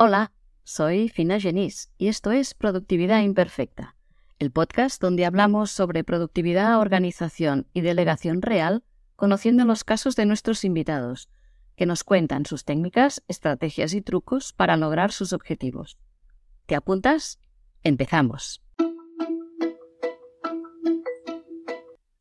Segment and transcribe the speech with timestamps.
[0.00, 0.30] Hola,
[0.62, 3.96] soy Fina Genís y esto es Productividad Imperfecta,
[4.38, 8.84] el podcast donde hablamos sobre productividad, organización y delegación real,
[9.16, 11.30] conociendo los casos de nuestros invitados,
[11.74, 15.98] que nos cuentan sus técnicas, estrategias y trucos para lograr sus objetivos.
[16.66, 17.40] ¿Te apuntas?
[17.82, 18.62] Empezamos.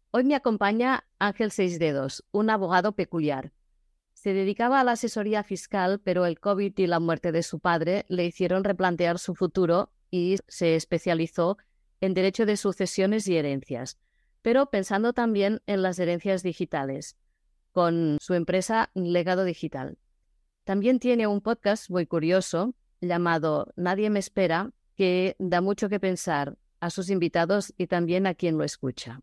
[0.09, 3.51] Hoy me acompaña Ángel Seis Dedos, un abogado peculiar
[4.27, 8.03] se dedicaba a la asesoría fiscal, pero el COVID y la muerte de su padre
[8.09, 11.57] le hicieron replantear su futuro y se especializó
[12.01, 13.97] en derecho de sucesiones y herencias,
[14.41, 17.15] pero pensando también en las herencias digitales,
[17.71, 19.97] con su empresa Legado Digital.
[20.65, 26.57] También tiene un podcast muy curioso llamado Nadie me espera, que da mucho que pensar
[26.81, 29.21] a sus invitados y también a quien lo escucha.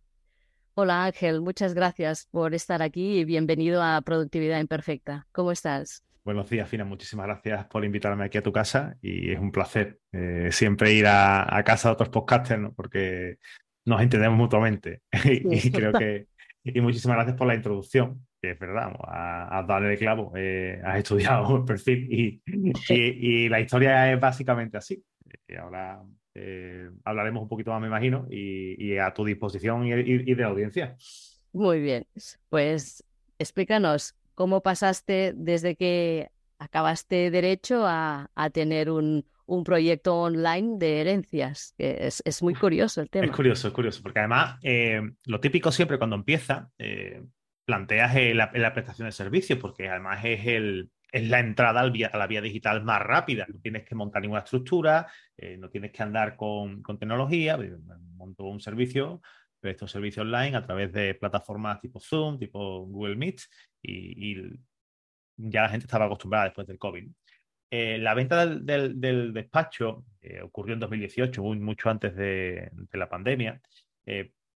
[0.77, 5.25] Hola Ángel, muchas gracias por estar aquí y bienvenido a Productividad Imperfecta.
[5.31, 6.03] ¿Cómo estás?
[6.25, 6.85] Buenos días, Fina.
[6.85, 11.07] Muchísimas gracias por invitarme aquí a tu casa y es un placer eh, siempre ir
[11.07, 13.39] a, casa de otros podcasters porque
[13.85, 16.27] nos entendemos mutuamente y, creo que
[16.65, 20.33] y muchísimas gracias por la introducción, que es verdad, a, darle el clavo.
[20.35, 22.43] Eh, has estudiado el perfil y,
[22.89, 25.05] y, la historia es básicamente así.
[25.47, 26.03] Eh, ahora
[26.35, 30.97] eh, hablaremos un poquito más, me imagino, y, a tu disposición y, de la audiencia.
[31.53, 32.07] Muy bien,
[32.49, 33.05] pues
[33.39, 39.25] explícanos cómo pasaste desde que acabaste derecho a, tener un,
[39.65, 41.75] proyecto online de herencias.
[41.79, 43.27] es, muy curioso el tema.
[43.27, 47.23] Es curioso, es curioso, porque además eh, lo típico siempre cuando empieza, eh,
[47.65, 52.27] planteas la, la, prestación de servicios, porque además es el, es la entrada a la
[52.27, 53.47] vía digital más rápida.
[53.49, 57.57] No tienes que montar ninguna estructura, eh, no tienes que andar con, tecnología.
[58.17, 59.23] Monto un servicio,
[59.63, 63.43] estos servicios online a través de plataformas tipo Zoom, tipo Google Meet,
[63.81, 64.59] y,
[65.37, 67.09] ya la gente estaba acostumbrada después del COVID.
[67.71, 73.61] Eh, la venta del, despacho eh, ocurrió en 2018, mucho antes de, la pandemia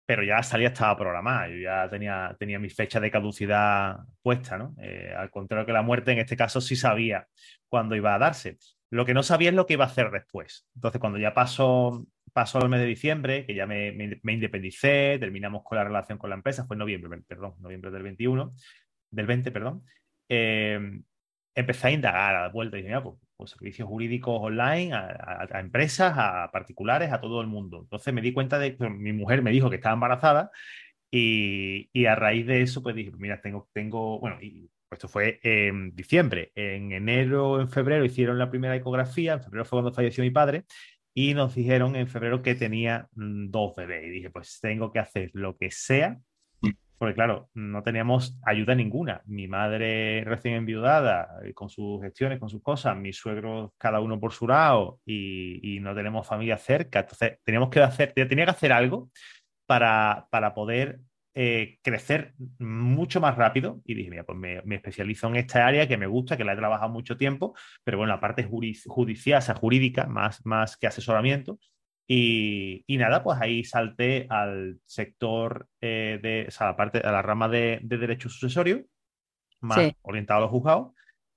[0.08, 4.56] pero ya la salida estaba programada, yo ya tenía, tenía mi fecha de caducidad puesta,
[4.56, 4.74] ¿no?
[4.80, 7.28] Eh, al contrario que la muerte, en este caso sí sabía
[7.68, 8.56] cuándo iba a darse.
[8.88, 10.66] Lo que no sabía es lo que iba a hacer después.
[10.74, 15.62] Entonces, cuando ya pasó, pasó el mes de diciembre, que ya me, me, independicé, terminamos
[15.62, 18.54] con la relación con la empresa, fue noviembre, perdón, noviembre del 21,
[19.10, 19.84] del 20, perdón,
[20.30, 21.02] eh,
[21.54, 26.12] empecé a indagar a la vuelta y dije, pues pues, servicios jurídicos online a, empresas,
[26.16, 27.80] a particulares, a todo el mundo.
[27.82, 30.50] Entonces me di cuenta de que mi mujer me dijo que estaba embarazada
[31.10, 35.94] y, a raíz de eso pues dije, mira, tengo, tengo, bueno, y esto fue en
[35.94, 40.30] diciembre, en enero, en febrero hicieron la primera ecografía, en febrero fue cuando falleció mi
[40.30, 40.64] padre
[41.14, 44.98] y nos dijeron en febrero que tenía mm, dos bebés y dije, pues tengo que
[44.98, 46.18] hacer lo que sea
[46.98, 49.22] porque claro, no teníamos ayuda ninguna.
[49.26, 54.18] Mi madre recién enviudada, eh, con sus gestiones, con sus cosas, mis suegros cada uno
[54.18, 57.00] por su lado y, no tenemos familia cerca.
[57.00, 59.10] Entonces, teníamos que hacer, tenía que hacer algo
[59.66, 61.00] para, para poder
[61.40, 63.80] eh, crecer mucho más rápido.
[63.84, 66.56] Y dije, mira, pues me, especializo en esta área que me gusta, que la he
[66.56, 67.54] trabajado mucho tiempo,
[67.84, 71.60] pero bueno, la parte judicial, jurídica, más, más que asesoramiento,
[72.10, 77.20] y, nada, pues ahí salté al sector eh, de, o sea, la parte, a la
[77.20, 78.82] rama de, derecho sucesorio,
[79.60, 80.94] más orientado a los juzgados.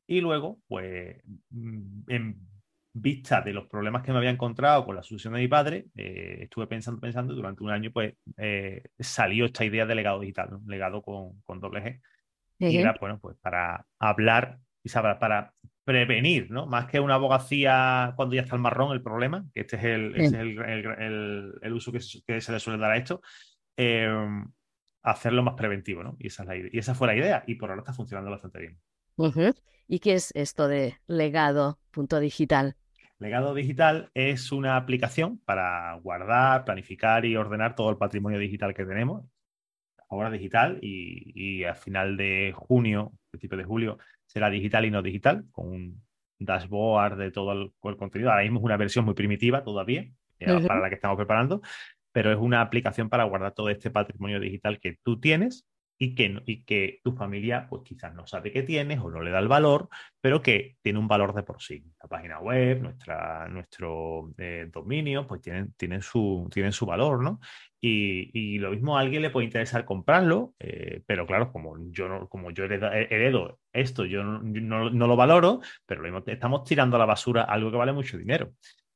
[0.07, 2.47] Y luego, pues, mm, en
[2.93, 6.39] vista de los problemas que me había encontrado con la sucesión de mi padre, eh,
[6.43, 10.59] estuve pensando, pensando, y durante un año, pues, eh, salió esta idea de legado digital,
[10.67, 12.01] legado con, con doble G.
[12.59, 15.53] Y era, bueno, pues para hablar y para
[15.91, 16.65] prevenir, ¿no?
[16.65, 20.15] Más que una abogacía cuando ya está el marrón el problema, que este es el,
[21.61, 23.21] el, uso que, se le suele dar a esto,
[23.75, 24.45] em,
[25.03, 26.15] hacerlo más preventivo, ¿no?
[26.19, 28.59] Y esa, es la, y esa fue la idea, y por ahora está funcionando bastante
[28.59, 28.79] bien.
[29.87, 32.75] ¿Y qué es esto de legado.digital?
[33.19, 38.85] Legado digital es una aplicación para guardar, planificar y ordenar todo el patrimonio digital que
[38.85, 39.25] tenemos,
[40.09, 43.97] ahora digital, y, y a final de junio, principio de julio,
[44.31, 46.01] será digital y no digital, con un
[46.39, 48.31] dashboard de todo el, contenido.
[48.31, 50.07] Ahora mismo es una versión muy primitiva todavía,
[50.39, 51.61] eh, para la que estamos preparando,
[52.13, 55.67] pero es una aplicación para guardar todo este patrimonio digital que tú tienes
[56.01, 59.29] y que, y que tu familia pues quizás no sabe que tienes o no le
[59.29, 59.87] da el valor,
[60.19, 61.83] pero que tiene un valor de por sí.
[62.01, 67.39] La página web, nuestra, nuestro eh, dominio, pues tienen, tienen, su, tienen su valor, ¿no?
[67.79, 72.27] Y, lo mismo a alguien le puede interesar comprarlo, eh, pero claro, como yo, no,
[72.27, 77.43] como yo heredo, esto, yo no, lo valoro, pero lo estamos tirando a la basura
[77.43, 78.53] algo que vale mucho dinero.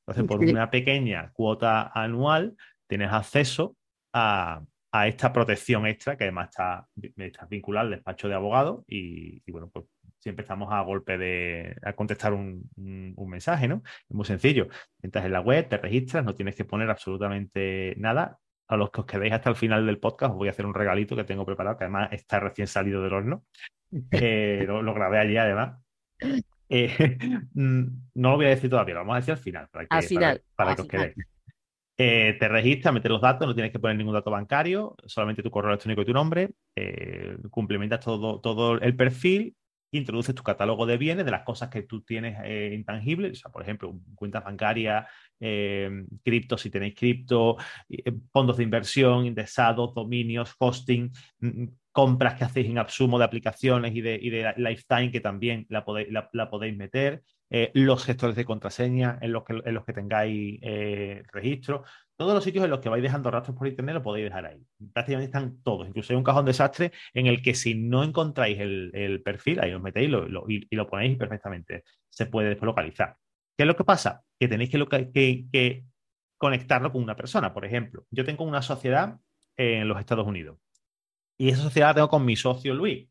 [0.08, 2.56] Entonces, por una pequeña cuota anual,
[2.88, 3.76] tienes acceso
[4.12, 4.64] a,
[4.96, 6.88] a esta protección extra que además está,
[7.18, 9.86] está vinculada al despacho de abogado y, bueno, pues
[10.20, 12.70] siempre estamos a golpe de a contestar un,
[13.28, 13.84] mensaje, ¿no?
[13.86, 14.70] Es muy sencillo.
[15.02, 18.40] Entras en la web, te registras, no tienes que poner absolutamente nada.
[18.68, 20.74] A los que os quedéis hasta el final del podcast, os voy a hacer un
[20.74, 23.44] regalito que tengo preparado, que además está recién salido del horno.
[24.12, 25.80] Eh, lo, grabé allí, además.
[26.70, 26.90] Eh,
[27.54, 27.84] mm,
[28.16, 30.42] no lo voy a decir todavía, lo vamos a decir al final, para que, final,
[30.56, 31.16] para, que os quedéis.
[31.98, 35.50] Eh, te registras, metes los datos, no tienes que poner ningún dato bancario, solamente tu
[35.50, 36.52] correo electrónico y tu nombre.
[36.76, 39.56] Eh, complementas todo, todo el perfil,
[39.92, 43.52] introduces tu catálogo de bienes, de las cosas que tú tienes eh, intangibles, o sea,
[43.52, 45.08] por ejemplo, cuentas bancarias,
[46.24, 47.56] cripto si tenéis cripto,
[48.32, 54.02] fondos de inversión, indexados, dominios, hosting, mm, compras que hacéis en Absumo de aplicaciones y
[54.02, 57.24] de, y de Lifetime que también la podéis, la podéis meter.
[57.50, 61.84] Eh, los gestores de contraseña en los que, en los que tengáis eh, registro.
[62.16, 64.66] Todos los sitios en los que vais dejando rastros por internet lo podéis dejar ahí.
[64.94, 65.88] Prácticamente están todos.
[65.88, 69.82] Incluso hay un cajón desastre en el que si no encontráis el, perfil, ahí os
[69.82, 70.10] metéis
[70.48, 73.18] y, lo ponéis perfectamente se puede después localizar.
[73.58, 74.24] ¿Qué es lo que pasa?
[74.40, 75.12] Que tenéis que,
[75.52, 75.86] que
[76.38, 77.54] conectarlo con una persona.
[77.54, 79.20] Por ejemplo, yo tengo una sociedad
[79.58, 80.58] en los Estados Unidos
[81.38, 83.08] y esa sociedad la tengo con mi socio Luis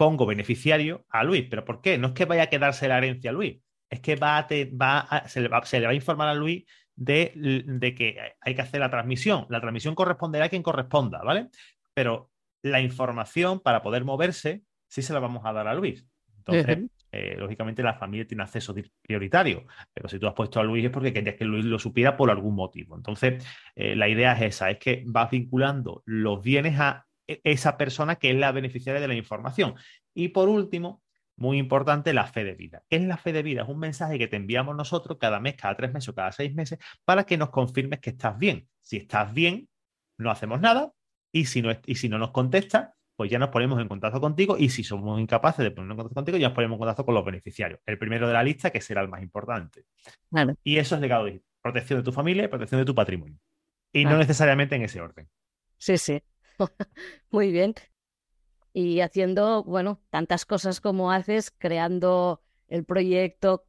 [0.00, 1.46] pongo beneficiario a Luis.
[1.50, 1.98] ¿Pero por qué?
[1.98, 3.60] No es que vaya a quedarse la herencia a Luis,
[3.90, 4.48] es que va
[4.80, 6.64] va se, le va, a informar a Luis
[6.96, 9.44] de, que hay que hacer la transmisión.
[9.50, 11.48] La transmisión corresponderá a quien corresponda, ¿vale?
[11.92, 12.30] Pero
[12.62, 16.06] la información para poder moverse sí se la vamos a dar a Luis.
[16.38, 16.78] Entonces,
[17.12, 20.90] eh, lógicamente la familia tiene acceso prioritario, pero si tú has puesto a Luis es
[20.90, 22.96] porque querías que Luis lo supiera por algún motivo.
[22.96, 27.06] Entonces, eh, la idea es esa, es que vas vinculando los bienes a
[27.44, 29.74] esa persona que es la beneficiaria de la información.
[30.14, 31.02] Y por último,
[31.36, 32.82] muy importante, la fe de vida.
[32.88, 33.62] ¿Qué es la fe de vida?
[33.62, 36.54] Es un mensaje que te enviamos nosotros cada mes, cada tres meses o cada seis
[36.54, 38.68] meses para que nos confirmes que estás bien.
[38.82, 39.68] Si estás bien,
[40.18, 40.92] no hacemos nada
[41.32, 44.56] y si no, y si no nos contestas, pues ya nos ponemos en contacto contigo
[44.58, 47.14] y si somos incapaces de ponernos en contacto contigo, ya nos ponemos en contacto con
[47.14, 47.80] los beneficiarios.
[47.86, 49.84] El primero de la lista, que será el más importante.
[50.64, 53.38] Y eso es legado de protección de tu familia y protección de tu patrimonio.
[53.92, 55.28] Y no necesariamente en ese orden.
[55.78, 56.22] Sí, sí.
[57.30, 57.74] Muy bien.
[58.72, 63.64] Y haciendo, bueno, tantas cosas como haces, creando el proyecto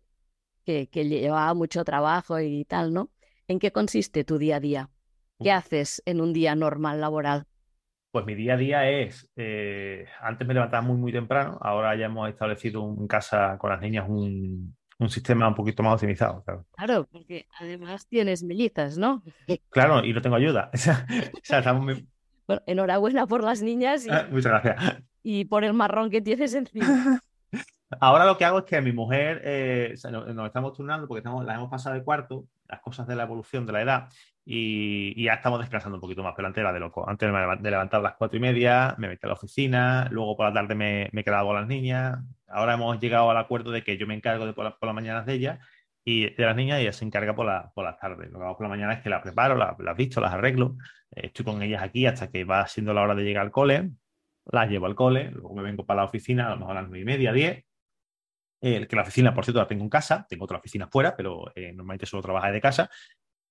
[0.64, 3.10] que, que lleva mucho trabajo y tal, ¿no?
[3.48, 4.90] ¿En qué consiste tu día a día?
[5.40, 7.48] ¿Qué haces en un día normal laboral?
[8.12, 12.06] Pues mi día a día es, eh, antes me levantaba muy, muy temprano, ahora ya
[12.06, 16.44] hemos establecido en casa con las niñas un, un sistema un poquito más optimizado.
[16.44, 16.66] Claro.
[16.76, 19.24] claro, porque además tienes mellizas, ¿no?
[19.70, 20.70] Claro, y no tengo ayuda.
[20.74, 21.06] o sea,
[21.60, 22.04] estamos,
[22.66, 25.04] enhorabuena por las niñas y, ah, muchas gracias.
[25.24, 27.22] y por el marrón que tienes encima.
[28.00, 31.56] Ahora lo que hago es que mi mujer eh, nos, estamos turnando porque estamos, la
[31.56, 34.10] hemos pasado de cuarto, las cosas de la evolución de la edad,
[34.46, 37.08] y, ya estamos descansando un poquito más, pero antes era de loco.
[37.08, 40.48] Antes de levantar a las cuatro y media, me metí a la oficina, luego por
[40.48, 42.20] la tarde me, me quedaba con las niñas.
[42.48, 45.34] Ahora hemos llegado al acuerdo de que yo me encargo de por, las mañanas de
[45.34, 45.60] ellas
[46.04, 48.32] y de las niñas ella se encarga por, la, por las tardes.
[48.32, 50.78] Lo que hago por la mañana es que las preparo, las, las visto, las arreglo,
[51.12, 53.92] eh, estoy con ellas aquí hasta que va siendo la hora de llegar al cole,
[54.46, 56.90] las llevo al cole, luego me vengo para la oficina, a lo mejor a las
[56.90, 57.66] nueve y media, diez.
[58.60, 61.72] que la oficina, por cierto, la tengo en casa, tengo otra oficina fuera, pero eh,
[61.74, 62.90] normalmente solo trabajo de casa.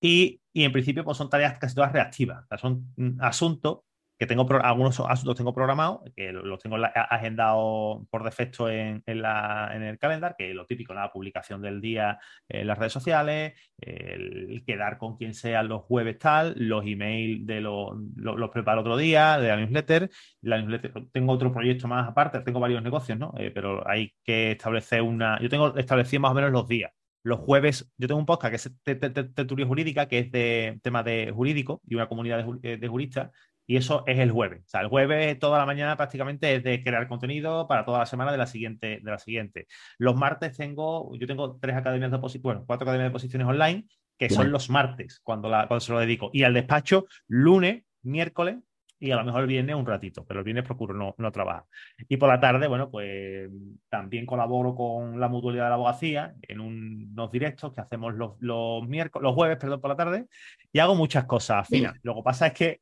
[0.02, 3.80] Y, y, en principio pues son tareas casi todas reactivas, son mm, asuntos
[4.20, 10.34] que tengo algunos asuntos tengo programados, que los tengo agendados por defecto en, el calendar,
[10.36, 15.16] que es lo típico, la publicación del día en las redes sociales, el quedar con
[15.16, 19.56] quien sea los jueves tal, los emails de los, los, preparo otro día, de la
[19.56, 20.10] newsletter.
[20.42, 20.92] La newsletter.
[21.12, 23.32] Tengo otro proyecto más aparte, tengo varios negocios, ¿no?
[23.38, 25.40] Eh, pero hay que establecer una...
[25.40, 28.92] Yo tengo establecido más o menos los días los jueves, yo tengo un podcast que
[28.92, 33.30] es Tertulia Jurídica, que es de tema de jurídico y una comunidad de, de, juristas,
[33.70, 34.64] y eso es el jueves.
[34.66, 38.06] O sea, el jueves toda la mañana prácticamente es de crear contenido para toda la
[38.06, 38.98] semana de la siguiente.
[39.00, 39.68] De la siguiente.
[39.96, 43.86] Los martes tengo, yo tengo tres academias de posiciones, bueno, cuatro academias de posiciones online,
[44.18, 46.30] que son los martes cuando, la, cuando se lo dedico.
[46.32, 48.56] Y al despacho, lunes, miércoles
[48.98, 51.62] y a lo mejor el viernes un ratito, pero el viernes procuro no, no trabajar.
[52.08, 53.48] Y por la tarde, bueno, pues
[53.88, 58.82] también colaboro con la mutualidad de la abogacía en unos directos que hacemos los, los
[58.88, 60.26] miércoles, los jueves, perdón, por la tarde,
[60.72, 61.94] y hago muchas cosas afinas.
[62.02, 62.80] Lo que pasa es que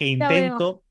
[0.00, 0.82] que intento,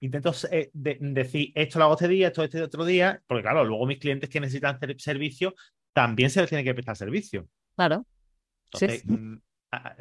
[0.00, 3.84] intento eh, decir, esto lo hago este día, esto este otro día, porque claro, luego
[3.84, 5.54] mis clientes que necesitan servicio,
[5.92, 7.46] también se les tiene que prestar servicio.
[7.76, 8.06] Claro.
[8.72, 9.36] Entonces, mm,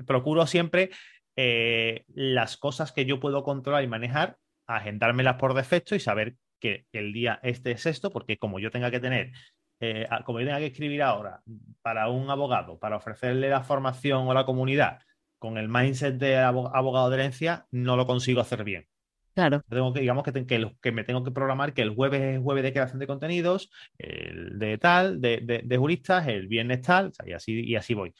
[0.07, 0.91] procuro siempre
[1.35, 6.85] eh, las cosas que yo puedo controlar y manejar, agendármelas por defecto y saber que
[6.93, 9.33] el día este es esto, porque como yo tenga que tener
[9.81, 11.41] eh, como yo tenga que escribir ahora
[11.81, 14.99] para un abogado, para ofrecerle la formación o la comunidad
[15.43, 18.87] con el mindset de abogado de herencia no lo consigo hacer bien.
[19.35, 19.61] Claro.
[19.67, 20.45] Tengo que, digamos que,
[20.81, 24.57] que, me tengo que programar que el jueves es jueves de creación de contenidos, el
[24.57, 28.13] de tal, de, juristas, el viernes tal, y así, y así voy.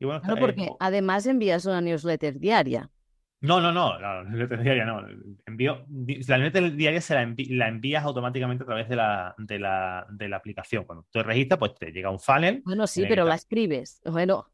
[0.00, 2.90] Y bueno, claro, porque además envías una newsletter diaria.
[3.42, 5.06] No, no, no, la newsletter diaria no.
[5.46, 5.86] Envío,
[6.26, 10.28] la newsletter diaria se la, la, envías automáticamente a través de la, de la, de
[10.28, 10.82] la aplicación.
[10.82, 12.62] Cuando tú te registras, pues te llega un funnel.
[12.64, 14.00] Bueno, sí, pero la escribes.
[14.04, 14.48] Bueno.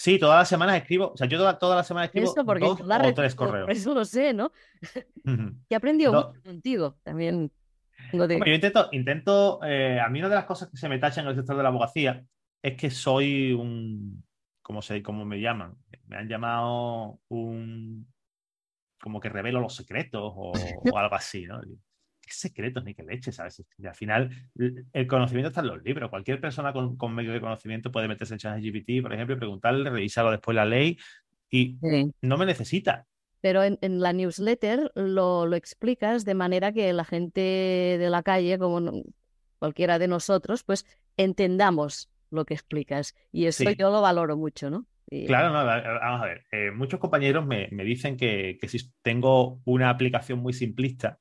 [0.00, 3.34] Sí, todas las semanas escribo, o sea, yo todas las semanas escribo dos o tres
[3.34, 3.66] correos.
[3.66, 4.52] Por eso lo sé, ¿no?
[5.68, 7.50] he aprendido mucho contigo también.
[8.12, 11.30] yo intento, intento eh, a mí una de las cosas que se me tachan en
[11.30, 12.24] el sector de la abogacía
[12.62, 14.24] es que soy un,
[14.62, 15.74] ¿cómo, sé, cómo me llaman?
[16.06, 18.06] Me han llamado un,
[19.02, 20.52] como que revelo los secretos o,
[20.96, 21.60] algo así, ¿no?
[22.28, 23.64] ¿Qué secretos ni qué leche, sabes?
[23.78, 24.30] Y al final,
[24.92, 26.10] el conocimiento está en los libros.
[26.10, 29.88] Cualquier persona con, con medio de conocimiento puede meterse en ChatGPT, por ejemplo, y preguntarle,
[29.88, 30.98] revisarlo después la ley
[31.50, 31.78] y
[32.20, 33.06] no me necesita.
[33.40, 38.58] Pero en, la newsletter lo, lo, explicas de manera que la gente de la calle,
[38.58, 39.04] como
[39.58, 40.84] cualquiera de nosotros, pues
[41.16, 43.14] entendamos lo que explicas.
[43.32, 44.86] Y eso yo lo valoro mucho, ¿no?
[45.26, 46.44] Claro, no, vamos a ver.
[46.52, 51.18] Eh, muchos compañeros me, dicen que, si tengo una aplicación muy simplista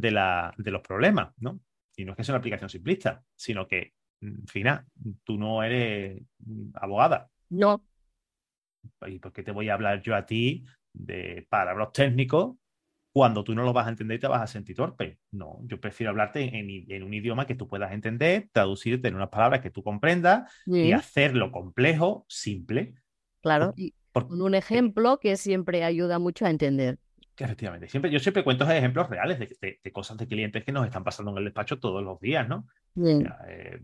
[0.00, 1.60] de, la, de los problemas, ¿no?
[1.96, 4.86] Y no es que sea una aplicación simplista, sino que, mm, Fina,
[5.24, 7.30] tú no eres mm, abogada.
[7.48, 7.82] No.
[9.06, 12.56] ¿Y por qué te voy a hablar yo a ti de palabras técnicos
[13.12, 15.18] cuando tú no lo vas a entender y te vas a sentir torpe.
[15.30, 19.62] No, yo prefiero hablarte en, un idioma que tú puedas entender, traducirte en unas palabras
[19.62, 22.94] que tú comprendas y hacerlo complejo, simple.
[23.40, 26.98] Claro, y con un ejemplo que siempre ayuda mucho a entender.
[27.38, 31.32] Efectivamente, siempre, yo siempre cuento ejemplos reales de, cosas de clientes que nos están pasando
[31.32, 32.66] en el despacho todos los días, ¿no?
[32.96, 33.78] Eh,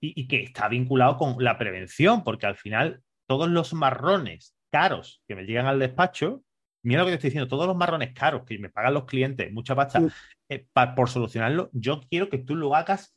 [0.00, 5.22] y, y que está vinculado con la prevención, porque al final todos los marrones caros
[5.26, 6.42] que me llegan al despacho
[6.82, 9.52] mira lo que te estoy diciendo, todos los marrones caros que me pagan los clientes,
[9.52, 10.02] mucha pasta,
[10.48, 13.14] eh, por solucionarlo, yo quiero que tú lo hagas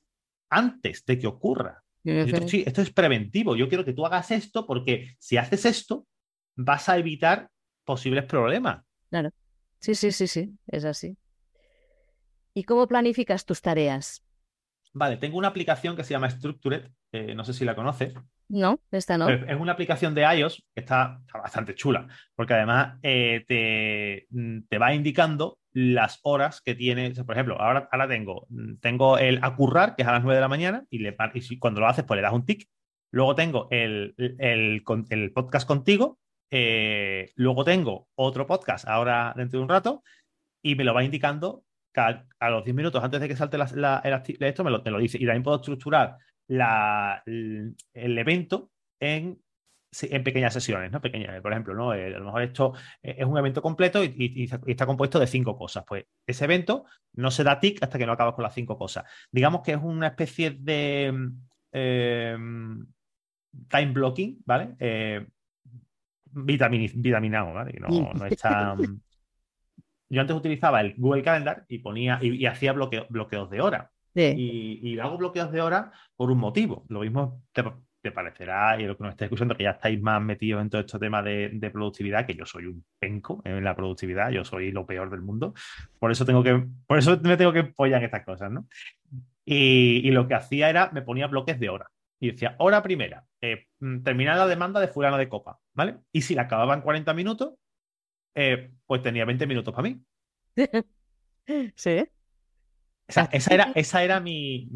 [0.50, 1.84] antes de que ocurra.
[2.04, 3.56] sí, esto es preventivo.
[3.56, 6.06] Yo quiero que tú hagas esto porque si haces esto,
[6.56, 7.50] vas a evitar
[7.86, 8.84] posibles problemas.
[9.10, 9.30] Claro.
[9.82, 11.18] Sí, sí, sí, sí, es así.
[12.54, 14.24] ¿Y cómo planificas tus tareas?
[14.94, 18.14] Vale, tengo una aplicación que se llama Structured, eh, no sé si la conoces.
[18.50, 19.30] No, esta no.
[19.30, 24.94] Es una aplicación de iOS que está, bastante chula, porque además eh, mm, te, va
[24.94, 27.12] indicando las horas que tiene.
[27.12, 30.42] Por ejemplo, ahora, ahora tengo, mm, tengo el acurrar, que es a las 9 de
[30.42, 32.68] la mañana, y, le, y cuando lo haces, pues le das un tic.
[33.12, 34.84] Luego tengo el, el,
[35.34, 36.20] podcast contigo.
[36.54, 40.04] Eh, luego tengo otro podcast ahora dentro de un rato
[40.62, 41.64] y me lo va indicando
[41.96, 44.02] a los 10 minutos antes de que salte la,
[44.40, 45.18] esto, me lo, lo dice.
[45.18, 46.18] Y también puedo estructurar
[46.48, 49.42] el, evento en,
[50.02, 51.02] en, pequeñas sesiones, ¿no?
[51.02, 51.94] Pequeñas, por ejemplo, ¿no?
[51.94, 55.84] Eh, a lo mejor esto es un evento completo y, está compuesto de cinco cosas.
[55.88, 59.06] Pues ese evento no se da tic hasta que no acabas con las cinco cosas.
[59.32, 61.14] Digamos que es una especie de
[61.72, 62.88] em,
[63.70, 64.76] time blocking, ¿vale?
[64.80, 65.26] Eh,
[66.34, 67.80] vitaminado, ¿vale?
[67.80, 68.76] No, no está.
[70.10, 73.92] Yo antes utilizaba el Google Calendar y ponía y, hacía bloqueos de hora.
[74.14, 75.86] Y, hago bloqueos de horas
[76.16, 76.86] por un motivo.
[76.90, 80.62] Lo mismo te, parecerá, y lo que nos estáis escuchando, que ya estáis más metidos
[80.62, 84.44] en todo este tema de, productividad, que yo soy un penco en la productividad, yo
[84.44, 85.54] soy lo peor del mundo.
[85.98, 88.68] Por eso tengo que, por eso me tengo que apoyar en estas cosas, ¿no?
[89.46, 91.90] Y, lo que hacía era, me ponía bloques de hora.
[92.20, 96.00] Y decía, hora primera, eh, mm, terminar la demanda de fulano de copa, ¿vale?
[96.12, 97.54] Y si la acababa en 40 minutos,
[98.36, 100.02] eh, pues tenía 20 minutos para mí.
[101.76, 102.08] Sí
[103.12, 104.68] esa era, esa era mi,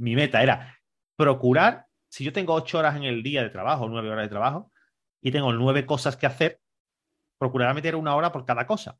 [0.00, 0.76] meta, era
[1.16, 4.72] procurar, si yo tengo ocho horas en el día de trabajo, nueve horas de trabajo,
[5.22, 6.60] y tengo nueve cosas que hacer,
[7.38, 8.98] procurar meter una hora por cada cosa.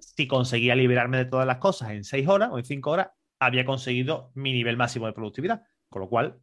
[0.00, 3.08] Si conseguía liberarme de todas las cosas en seis horas o en cinco horas,
[3.40, 5.64] había conseguido mi nivel máximo de productividad.
[5.90, 6.40] Con lo cual,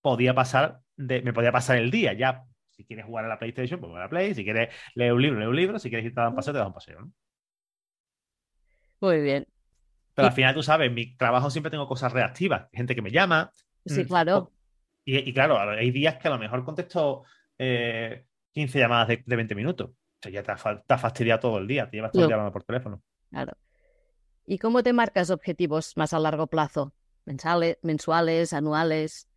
[0.00, 2.12] podía pasar de, me podía pasar el día.
[2.12, 4.34] Ya, si quieres jugar a la PlayStation, pues a la Play.
[4.34, 5.78] Si quieres leer un libro, leer un libro.
[5.78, 7.10] Si quieres irte a dar un paseo, te das un paseo.
[9.00, 9.46] Muy bien.
[10.14, 13.52] Pero al final, tú sabes, mi trabajo siempre tengo cosas reactivas, gente que me llama.
[13.86, 14.52] Sí, mm, claro.
[15.04, 17.22] Y, claro, hay días que a lo mejor contesto
[17.56, 18.24] 15 eh,
[18.54, 19.90] llamadas de, 20 minutos.
[19.90, 22.52] O sea, ya te has, fastidiado todo el día, te llevas todo el día hablando
[22.52, 23.00] por teléfono.
[23.30, 23.52] Claro.
[24.44, 26.92] ¿Y cómo te marcas objetivos más a largo plazo?
[27.24, 29.28] ¿Mensuales, mensuales anuales?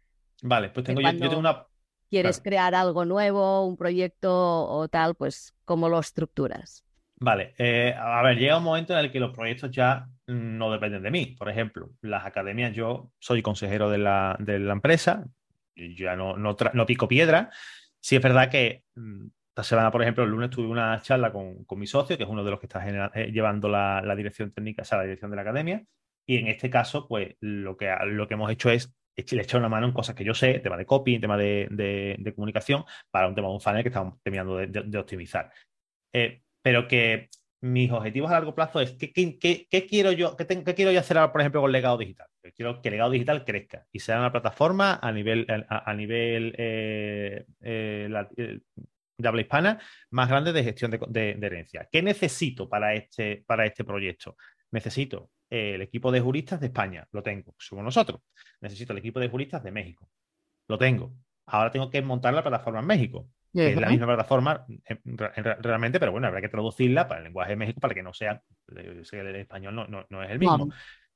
[0.41, 1.65] Vale, pues tengo, yo, tengo una...
[2.09, 5.15] ¿Quieres crear algo nuevo, un proyecto o tal?
[5.15, 6.83] Pues, ¿cómo lo estructuras?
[7.15, 11.03] Vale, eh, a ver, llega un momento en el que los proyectos ya no dependen
[11.03, 11.35] de mí.
[11.37, 15.27] Por ejemplo, las academias, yo soy consejero de la, de la empresa,
[15.75, 17.51] ya no, no, pico piedra.
[17.99, 21.65] Sí es verdad que mm, esta semana, por ejemplo, el lunes tuve una charla con,
[21.77, 22.83] mi socio, que es uno de los que está
[23.13, 25.83] eh, llevando la, dirección técnica, o sea, la dirección de la academia.
[26.25, 29.69] Y en este caso, pues lo que, lo que hemos hecho es le echar una
[29.69, 33.47] mano en cosas que yo sé, tema de copy, tema de, comunicación, para un tema
[33.47, 35.51] de un funnel que estamos terminando de, optimizar.
[36.13, 37.29] Eh, pero que
[37.61, 41.41] mis objetivos a largo plazo es ¿qué, quiero yo qué, quiero yo hacer ahora, por
[41.41, 42.27] ejemplo, con Legado Digital?
[42.55, 48.59] Quiero que Legado Digital crezca y sea una plataforma a nivel, a, nivel eh, eh,
[49.17, 51.87] de habla hispana más grande de gestión de, herencia.
[51.91, 54.35] ¿Qué necesito para este, para este proyecto?
[54.71, 58.21] Necesito eh, el equipo de juristas de España, lo tengo, somos nosotros.
[58.61, 60.09] Necesito el equipo de juristas de México,
[60.67, 61.13] lo tengo.
[61.45, 66.11] Ahora tengo que montar la plataforma en México es la misma plataforma eh, realmente, pero
[66.11, 68.41] bueno, habrá que traducirla para el lenguaje de México para que no sea,
[68.75, 70.69] eh, el español no, no, es el mismo.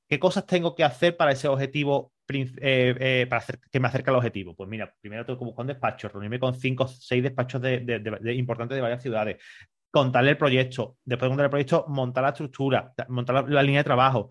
[0.08, 4.16] ¿Qué cosas tengo que hacer para ese objetivo, eh, para hacer, que me acerque al
[4.16, 4.54] objetivo?
[4.54, 8.34] Pues mira, primero tengo que buscar un despacho, reunirme con cinco o seis despachos de,
[8.36, 9.42] importantes de varias ciudades,
[9.90, 13.84] contarle el proyecto, después de contar el proyecto, montar la estructura, montar la, línea de
[13.84, 14.28] trabajo.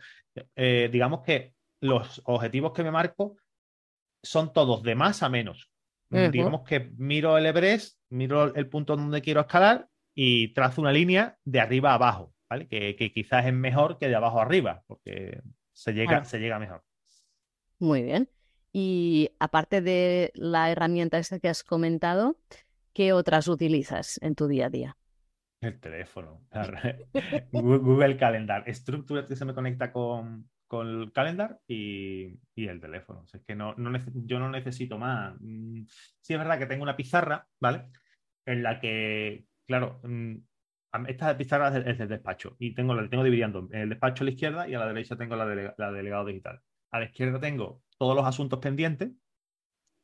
[0.55, 3.37] digamos que los objetivos que me marco
[4.23, 5.71] son todos de más a menos.
[6.09, 11.37] Digamos que miro el Everest, miro el punto donde quiero escalar y trazo una línea
[11.43, 12.67] de arriba a abajo, ¿vale?
[12.67, 15.41] Que, quizás es mejor que de abajo a arriba, porque
[15.73, 16.83] se llega, se llega mejor.
[17.79, 18.29] Muy bien.
[18.71, 22.37] Y aparte de la herramienta esta que has comentado,
[22.93, 24.97] ¿qué otras utilizas en tu día a día?
[25.65, 26.45] El teléfono,
[27.51, 33.25] Google Calendar, estructura que se me conecta con, con el calendar y, el teléfono.
[33.31, 35.35] es que no, yo no necesito más.
[35.39, 35.85] Mm,
[36.21, 37.89] sí es verdad que tengo una pizarra, ¿vale?
[38.45, 40.35] En la que, claro, mm,
[41.07, 44.31] esta pizarra es del, despacho y tengo, la tengo dividiendo en el despacho a la
[44.31, 46.61] izquierda y a la derecha tengo la, de, la delegado digital.
[46.91, 49.11] A la izquierda tengo todos los asuntos pendientes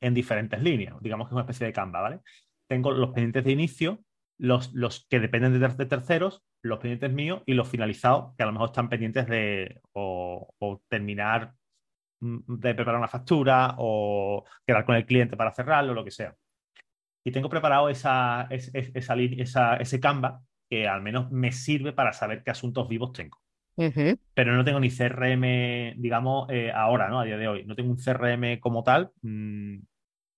[0.01, 2.19] en diferentes líneas, digamos que es una especie de Canva, ¿vale?
[2.67, 4.03] Tengo los pendientes de inicio,
[4.41, 8.51] los, los que dependen de, terceros, los pendientes míos y los finalizados, que a lo
[8.53, 11.53] mejor están pendientes de o, terminar
[12.21, 16.35] mm, de preparar una factura o quedar con el cliente para cerrarlo, lo que sea.
[17.23, 22.49] Y tengo preparado esa, esa, ese Canva que al menos me sirve para saber qué
[22.49, 23.39] asuntos vivos tengo.
[24.33, 27.19] Pero no tengo ni CRM, digamos, eh, ahora, ¿no?
[27.19, 27.63] A día de hoy.
[27.65, 29.11] No tengo un CRM como tal.
[29.21, 29.77] Mm,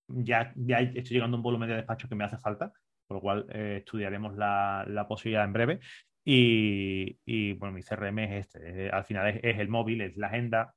[0.10, 2.74] ya, ya estoy llegando a un volumen de despacho que me hace falta
[3.14, 5.80] lo cual eh, estudiaremos la, posibilidad en breve.
[6.26, 10.74] Y, bueno, mi CRM es este, al final es, el móvil, es la agenda,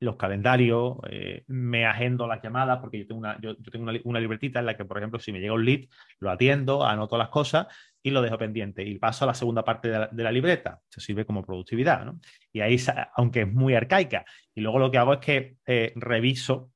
[0.00, 4.60] los calendarios, eh, me agendo las llamadas, porque yo tengo, una, yo, tengo una, libretita
[4.60, 5.88] en la que, por ejemplo, si me llega un lead,
[6.20, 7.66] lo atiendo, anoto las cosas
[8.02, 8.84] y lo dejo pendiente.
[8.84, 10.80] Y paso a la segunda parte de la, libreta.
[10.88, 12.20] Se sirve como productividad, ¿no?
[12.52, 12.76] Y ahí,
[13.14, 16.70] aunque es muy arcaica, y luego lo que hago es que eh, reviso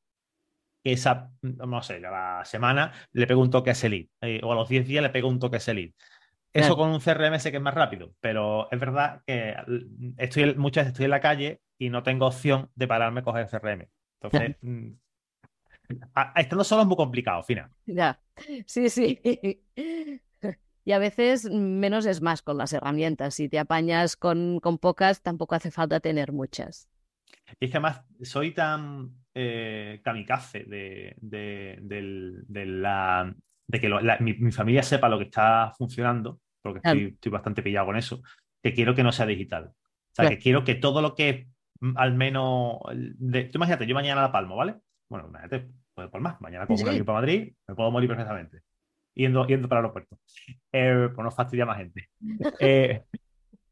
[0.84, 4.52] esa, no sé, a la semana le pego un toque a ese lead, eh, o
[4.52, 5.90] a los 10 días le pego un toque a ese lead.
[6.52, 9.56] Eso con un CRM sé que es más rápido, pero es verdad que
[10.18, 13.48] estoy, muchas veces estoy en la calle y no tengo opción de pararme a coger
[13.48, 13.88] CRM.
[14.20, 14.88] Entonces, mm,
[16.36, 17.70] estando solo es muy complicado, Fina.
[17.86, 18.20] Ya,
[18.66, 19.18] sí, sí.
[20.84, 23.34] Y a veces menos es más con las herramientas.
[23.34, 26.88] Si te apañas con, con pocas, tampoco hace falta tener muchas.
[27.60, 33.34] Y es que además soy tan eh, kamikaze de, de, la,
[33.66, 33.90] de que
[34.20, 38.22] mi, familia sepa lo que está funcionando, porque estoy, bastante pillado con eso,
[38.62, 39.66] que quiero que no sea digital.
[39.66, 41.48] O sea, que quiero que todo lo que
[41.80, 42.78] mm, al menos...
[42.92, 44.76] De, tú imagínate, yo mañana la palmo, ¿vale?
[45.08, 46.40] Bueno, imagínate, puedo por más.
[46.40, 48.60] Mañana cojo un para Madrid, me puedo morir perfectamente.
[49.14, 50.18] Yendo, yendo para el aeropuerto.
[50.72, 52.08] Eh, pues no fastidia más gente.
[52.60, 53.02] Eh,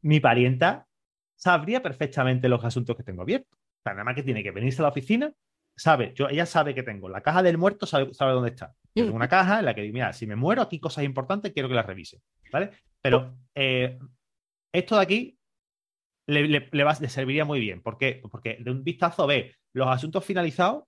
[0.03, 0.87] mi parienta
[1.35, 3.57] sabría perfectamente los asuntos que tengo abiertos.
[3.57, 5.31] O sea, nada más que tiene que venirse a la oficina,
[5.81, 8.75] sabe, yo, ella sabe que tengo la caja del muerto, sabe, sabe dónde está.
[8.93, 11.75] tengo una caja en la que, mira, si me muero, aquí cosas importantes, quiero que
[11.75, 12.21] las revise.
[12.51, 12.69] ¿Vale?
[13.01, 13.97] Pero eh,
[14.71, 15.39] esto de aquí
[16.27, 17.81] le, le, serviría muy bien.
[17.81, 17.97] ¿Por
[18.29, 20.83] Porque de un vistazo ve los asuntos finalizados,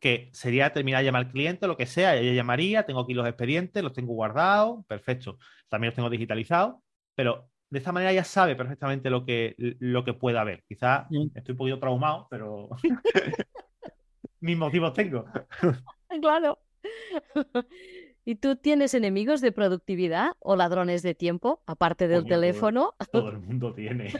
[0.00, 3.28] que sería terminar de llamar al cliente, lo que sea, ella llamaría, tengo aquí los
[3.28, 5.38] expedientes, los tengo guardados, perfecto.
[5.68, 6.76] También los tengo digitalizados,
[7.14, 10.64] pero de esta manera ya sabe perfectamente lo que, lo que puede haber.
[10.64, 12.70] Quizás estoy un poquito traumado, pero
[14.42, 15.24] mis motivos tengo.
[16.20, 16.58] claro.
[18.24, 22.94] ¿Y tú tienes enemigos de productividad o ladrones de tiempo, aparte del teléfono?
[23.12, 24.12] Todo, el mundo tiene.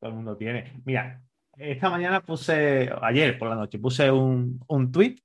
[0.00, 0.82] todo el mundo tiene.
[0.84, 1.22] Mira,
[1.56, 5.16] esta mañana puse, ayer por la noche, puse un, un tweet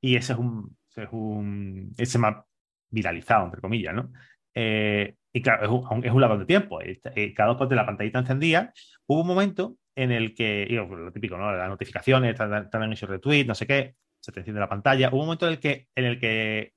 [0.00, 2.44] y ese es un, ese es un, ese me ha
[2.90, 4.12] viralizado, entre comillas, ¿no?
[4.54, 5.64] Eh, y claro,
[6.00, 6.80] es un, ladrón de tiempo.
[6.80, 8.72] Eh, cada dos de la pantallita encendía.
[9.06, 11.52] Hubo un momento en el que, lo típico, ¿no?
[11.52, 15.10] Las notificaciones, están en ese retweet, no sé qué, se te enciende la pantalla.
[15.10, 16.74] Hubo un momento en el que, en el que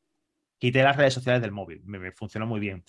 [0.59, 2.83] quité las redes sociales del móvil, me, funcionó muy bien.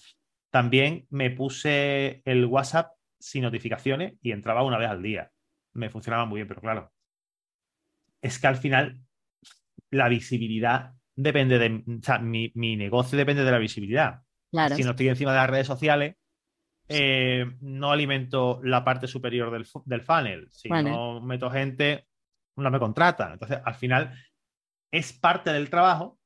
[0.50, 5.30] También me puse el WhatsApp sin notificaciones y entraba una vez al día.
[5.74, 6.92] Me funcionaba muy bien, pero claro,
[8.20, 9.00] es que al final
[9.90, 14.22] la visibilidad depende de, o sea, mi, negocio depende de la visibilidad.
[14.74, 16.16] Si no estoy encima de las redes sociales,
[16.88, 20.48] eh, no alimento la parte superior del, funnel.
[20.50, 22.06] Si no meto gente,
[22.56, 23.32] no me contrata.
[23.32, 24.14] Entonces, al final,
[24.90, 26.18] es parte del trabajo,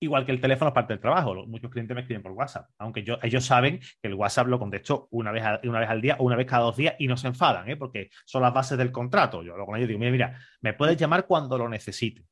[0.00, 1.46] igual que el teléfono es parte del trabajo.
[1.46, 5.08] Muchos clientes me escriben por WhatsApp, aunque yo, ellos saben que el WhatsApp lo contesto
[5.10, 7.28] una vez, una vez al día o una vez cada dos días y no se
[7.28, 7.76] enfadan, ¿eh?
[7.76, 9.42] porque son las bases del contrato.
[9.42, 12.24] Yo lo con ellos digo, mira, mira, me puedes llamar cuando lo necesite.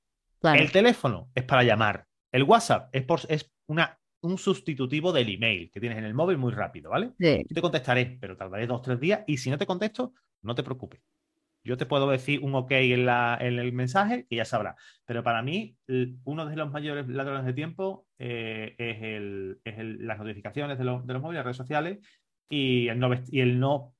[0.42, 2.06] El teléfono es para llamar.
[2.30, 6.38] El WhatsApp es, por, es una un sustitutivo del email que tienes en el móvil
[6.38, 7.12] muy rápido, ¿vale?
[7.18, 7.44] Sí.
[7.48, 10.54] Yo te contestaré, pero tardaré dos o tres días y si no te contesto, no
[10.54, 11.00] te preocupes.
[11.62, 14.76] Yo te puedo decir un ok en, la, en el mensaje que ya sabrá.
[15.06, 15.78] Pero para mí,
[16.24, 21.06] uno de los mayores ladrones de tiempo eh, es, el, es las notificaciones de, los,
[21.06, 21.98] de los móviles, las redes sociales
[22.50, 23.94] y el, no y el no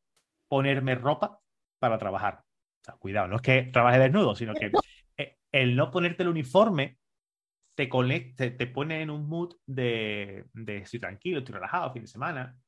[0.48, 1.40] ponerme ropa
[1.78, 2.42] para trabajar.
[2.82, 4.70] O sea, cuidado, no es que trabaje desnudo, sino que
[5.16, 6.98] eh, el no ponerte el uniforme
[7.74, 12.08] te, conecte, te pone en un mood de, de estoy tranquilo, estoy relajado, fin de
[12.08, 12.58] semana.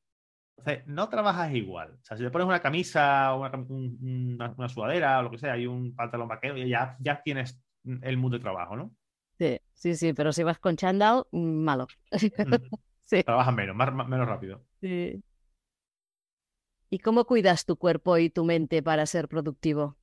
[0.58, 1.98] Entonces, no trabajas igual.
[2.00, 3.50] O sea, si te pones una camisa, una,
[4.56, 8.32] una, sudadera o lo que sea, y un pantalón vaquero, ya, ya tienes el mood
[8.32, 8.94] de trabajo, ¿no?
[9.38, 11.86] Sí, sí, sí, pero si vas con chandal, malo.
[13.04, 13.22] sí.
[13.22, 14.64] Trabajas menos, más, menos rápido.
[14.80, 15.22] Sí.
[16.88, 19.96] ¿Y cómo cuidas tu cuerpo y tu mente para ser productivo?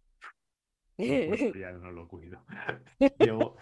[0.96, 2.44] Pues ya no lo cuido.
[3.20, 3.56] Yo,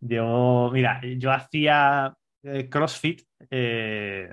[0.00, 4.28] yo, mira, yo hacía eh, CrossFit eh,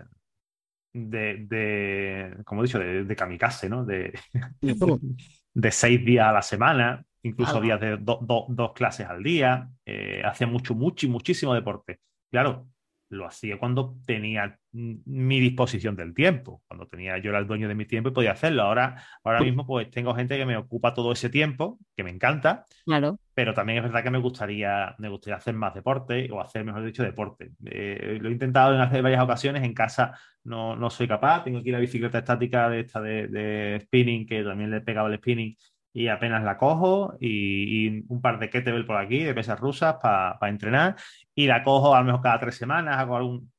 [0.94, 3.86] de, de, como he dicho, de, de kamikaze, ¿no?
[3.86, 4.14] De,
[5.54, 9.70] de seis días a la semana, incluso días de dos clases al día.
[9.86, 12.00] Eh, hacía mucho, mucho y muchísimo deporte.
[12.32, 12.68] Claro,
[13.16, 17.76] lo hacía cuando tenía mi disposición del tiempo, cuando tenía yo era el dueño de
[17.76, 18.64] mi tiempo y podía hacerlo.
[18.64, 22.66] Ahora, ahora mismo pues tengo gente que me ocupa todo ese tiempo, que me encanta,
[22.86, 23.18] claro.
[23.34, 26.84] pero también es verdad que me gustaría, me gustaría hacer más deporte o hacer, mejor
[26.84, 27.52] dicho, deporte.
[27.66, 31.60] Eh, lo he intentado en hacer varias ocasiones, en casa no, no soy capaz, tengo
[31.60, 35.18] aquí la bicicleta estática de esta de, de spinning, que también le he pegado el
[35.18, 35.56] spinning
[35.96, 40.38] y apenas la cojo y, un par de kettlebell por aquí, de pesas rusas para
[40.50, 40.98] entrenar
[41.34, 43.52] y la cojo a lo mejor cada tres semanas, hago algún...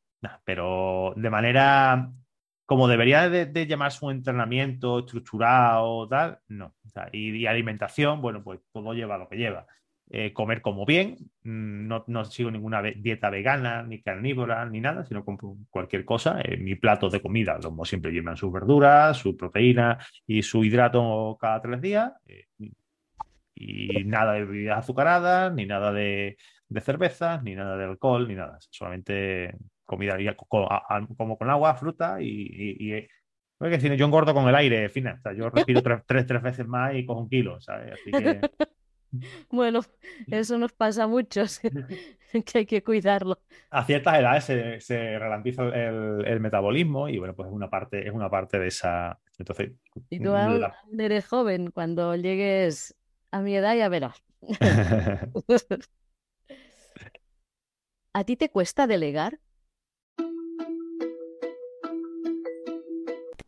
[0.45, 2.13] pero de manera
[2.67, 6.75] como debería de, llamarse un entrenamiento estructurado, tal, no.
[7.13, 9.67] y, alimentación, bueno, pues todo lleva lo que lleva.
[10.09, 15.05] Eh, comer como bien, mm, no, no, sigo ninguna dieta vegana, ni carnívora, ni nada,
[15.05, 16.41] sino compro cualquier cosa.
[16.43, 21.37] Eh, mi plato de comida, como siempre, llevan sus verduras, su proteína y su hidrato
[21.41, 22.13] cada tres días.
[22.27, 22.47] Eh,
[23.57, 26.37] y nada de bebidas azucaradas, ni nada de,
[26.69, 28.59] de cervezas, ni nada de alcohol, ni nada.
[28.71, 30.17] Solamente comida
[31.17, 33.09] como con agua, fruta y, y,
[33.59, 35.21] porque si no, yo engordo con el aire, fina.
[35.37, 37.95] yo respiro tres, tres, tres, veces más y cojo un kilo, ¿sabes?
[37.95, 38.41] Así que...
[39.51, 39.81] Bueno,
[40.27, 41.61] eso nos pasa a muchos,
[42.45, 43.39] que hay que cuidarlo.
[43.71, 48.07] A ciertas edades se, se relantiza el, el, metabolismo y bueno, pues es una parte,
[48.07, 49.19] es una parte de esa.
[49.39, 49.73] Entonces,
[50.09, 50.33] y tú
[50.99, 52.95] eres joven, cuando llegues
[53.31, 54.23] a mi edad ya verás.
[58.13, 59.41] ¿A ti te cuesta delegar?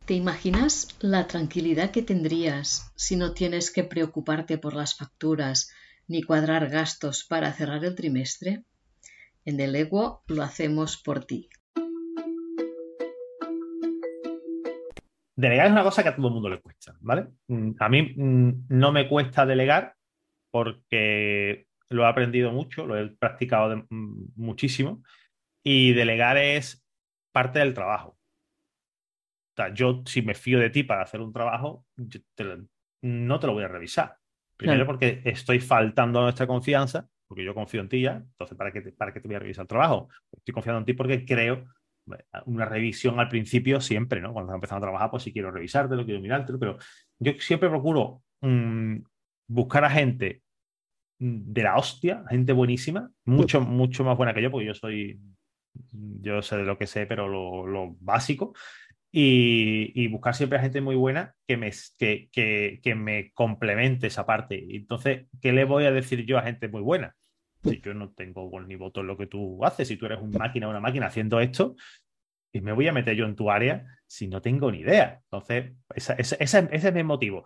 [0.08, 5.70] ¿Te imaginas la tranquilidad que tendrías si no tienes que preocuparte por las facturas
[6.06, 8.64] ni cuadrar gastos para cerrar el trimestre?
[9.44, 11.50] En Delego lo hacemos por ti.
[15.36, 17.26] Delegar es una cosa que a todo el mundo le cuesta, ¿vale?
[17.48, 19.94] Mm, a mí mm, no me cuesta delegar
[20.50, 25.02] porque lo he aprendido mucho, lo he practicado mm, muchísimo
[25.62, 26.82] y delegar es
[27.30, 28.17] parte del trabajo
[29.74, 31.86] yo si me fío de ti para hacer un trabajo,
[33.02, 34.16] no te lo voy a revisar.
[34.56, 38.72] Primero porque estoy faltando a nuestra confianza, porque yo confío en ti ya, entonces ¿para
[38.72, 40.08] qué te, para qué te voy a revisar el trabajo?
[40.32, 41.64] Estoy confiando en ti porque creo
[42.46, 44.32] una revisión al principio siempre, ¿no?
[44.32, 46.78] Cuando estás empezando a trabajar, pues si quiero revisártelo, quiero mirártelo, pero
[47.18, 48.96] yo siempre procuro mm,
[49.48, 50.42] buscar a gente
[51.18, 55.20] de la hostia, gente buenísima, mucho, mucho más buena que yo, porque yo soy,
[55.92, 58.54] yo sé de lo que sé, pero lo, lo básico,
[59.10, 62.28] y, buscar siempre a gente muy buena que me, que,
[62.82, 64.76] que, me complemente esa parte.
[64.76, 67.14] Entonces, ¿qué le voy a decir yo a gente muy buena?
[67.64, 70.38] Si yo no tengo ni voto en lo que tú haces, si tú eres una
[70.38, 71.74] máquina, una máquina haciendo esto,
[72.52, 75.20] y me voy a meter yo en tu área si no tengo ni idea.
[75.24, 77.44] Entonces, ese, ese, ese es mi motivo.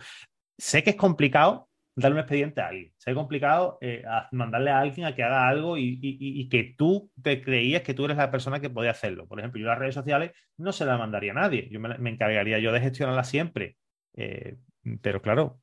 [0.59, 2.93] Sé que es complicado darle un expediente a alguien.
[2.97, 4.03] Se ha complicado eh,
[4.33, 8.17] mandarle a alguien a que haga algo y, que tú te creías que tú eres
[8.17, 9.27] la persona que podía hacerlo.
[9.27, 11.69] Por ejemplo, yo las redes sociales no se las mandaría a nadie.
[11.71, 13.77] Yo me, encargaría yo de gestionarlas siempre.
[14.15, 14.57] Eh,
[15.01, 15.61] pero claro,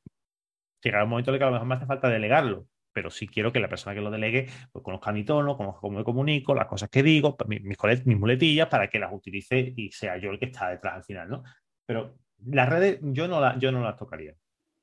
[0.82, 2.66] llegará un momento en el que a lo mejor me hace falta delegarlo.
[2.92, 5.98] Pero sí quiero que la persona que lo delegue pues, conozca mi tono, conozca cómo
[5.98, 9.92] me comunico, las cosas que digo, pues, mis, mis muletillas para que las utilice y
[9.92, 11.44] sea yo el que está detrás al final, ¿no?
[11.86, 14.34] Pero las redes yo no, yo no las tocaría,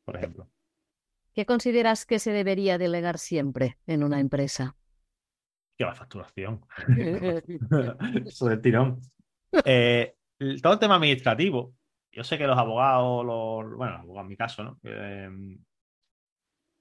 [0.06, 0.50] por ejemplo.
[1.38, 4.76] ¿Qué consideras que se debería delegar siempre en una empresa?
[5.78, 6.66] Que la facturación.
[8.26, 9.00] Eso del tirón.
[9.64, 10.16] Eh,
[10.64, 11.76] todo el tema administrativo.
[12.12, 14.80] Yo sé que los abogados, los, bueno, abogados en mi caso, ¿no?
[14.82, 15.60] Em,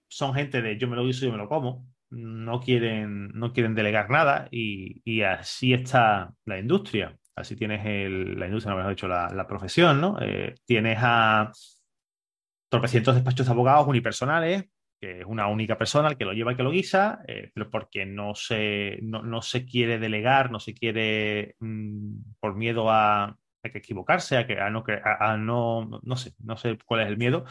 [0.08, 1.86] son gente de yo me lo guiso, yo me lo como.
[2.08, 7.14] No quieren, no quieren delegar nada y, así está la industria.
[7.34, 10.16] Así tienes la industria, no mejor dicho, la, la profesión, ¿no?
[10.18, 11.52] Eh, tienes a
[12.68, 14.64] tropecientos despachos de abogados unipersonales,
[15.00, 17.70] que es una única persona el que lo lleva y que lo guisa, eh, pero
[17.70, 23.78] porque no se, no, se quiere delegar, no se quiere, mm, por miedo a, que
[23.78, 27.44] equivocarse, a, que, a, no, a, no, no sé, no sé cuál es el miedo.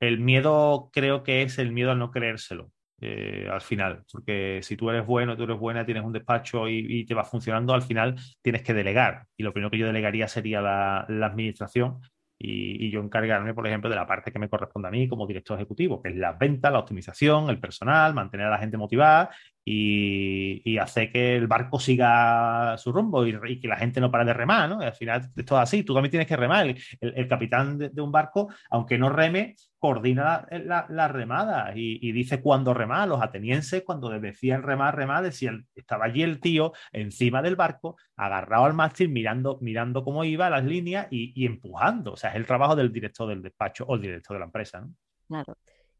[0.00, 2.70] El miedo creo que es el miedo a no creérselo.
[3.00, 7.04] Eh, al final, porque si tú eres bueno, tú eres buena, tienes un despacho y,
[7.04, 9.26] te va funcionando, al final tienes que delegar.
[9.36, 12.00] Y lo primero que yo delegaría sería la, la administración
[12.44, 15.56] y, yo encargarme, por ejemplo, de la parte que me corresponde a mí como director
[15.58, 19.30] ejecutivo, que es la venta, la optimización, el personal, mantener a la gente motivada
[19.64, 24.34] y, hacer que el barco siga su rumbo y, que la gente no pare de
[24.34, 24.80] remar, ¿no?
[24.80, 26.74] al final es todo así, tú también tienes que remar.
[27.00, 33.08] El, capitán de, un barco, aunque no reme, coordina la, remada y, dice cuándo remar.
[33.08, 38.66] Los atenienses, cuando decían remar, remar, decían, estaba allí el tío encima del barco, agarrado
[38.66, 42.12] al mástil, mirando, mirando cómo iba las líneas y, empujando.
[42.12, 44.80] O sea, es el trabajo del director del despacho o el director de la empresa,
[44.80, 44.94] ¿no?
[45.26, 45.56] Claro.